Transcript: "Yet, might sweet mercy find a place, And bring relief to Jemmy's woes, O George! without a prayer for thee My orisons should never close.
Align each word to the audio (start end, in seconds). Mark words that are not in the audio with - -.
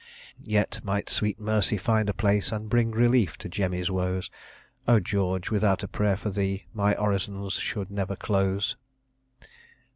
"Yet, 0.45 0.79
might 0.83 1.11
sweet 1.11 1.39
mercy 1.39 1.77
find 1.77 2.09
a 2.09 2.13
place, 2.15 2.51
And 2.51 2.71
bring 2.71 2.89
relief 2.89 3.37
to 3.37 3.47
Jemmy's 3.47 3.91
woes, 3.91 4.31
O 4.87 4.99
George! 4.99 5.51
without 5.51 5.83
a 5.83 5.87
prayer 5.87 6.17
for 6.17 6.31
thee 6.31 6.65
My 6.73 6.95
orisons 6.95 7.53
should 7.61 7.91
never 7.91 8.15
close. 8.15 8.77